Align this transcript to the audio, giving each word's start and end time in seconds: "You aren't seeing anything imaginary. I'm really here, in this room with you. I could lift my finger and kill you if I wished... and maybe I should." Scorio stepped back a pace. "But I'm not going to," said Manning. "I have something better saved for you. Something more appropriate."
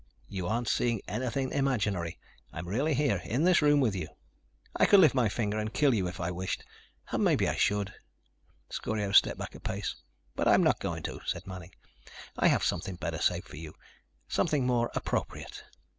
"You 0.27 0.47
aren't 0.47 0.67
seeing 0.67 0.99
anything 1.07 1.51
imaginary. 1.51 2.17
I'm 2.51 2.67
really 2.67 2.95
here, 2.95 3.21
in 3.23 3.43
this 3.43 3.61
room 3.61 3.79
with 3.79 3.93
you. 3.93 4.07
I 4.75 4.87
could 4.87 4.99
lift 4.99 5.13
my 5.13 5.29
finger 5.29 5.59
and 5.59 5.71
kill 5.71 5.93
you 5.93 6.07
if 6.07 6.19
I 6.19 6.31
wished... 6.31 6.63
and 7.11 7.23
maybe 7.23 7.47
I 7.47 7.53
should." 7.55 7.93
Scorio 8.71 9.11
stepped 9.11 9.37
back 9.37 9.53
a 9.53 9.59
pace. 9.59 9.93
"But 10.35 10.47
I'm 10.47 10.63
not 10.63 10.79
going 10.79 11.03
to," 11.03 11.19
said 11.27 11.45
Manning. 11.45 11.75
"I 12.35 12.47
have 12.47 12.63
something 12.63 12.95
better 12.95 13.19
saved 13.19 13.47
for 13.47 13.57
you. 13.57 13.75
Something 14.27 14.65
more 14.65 14.89
appropriate." 14.95 15.65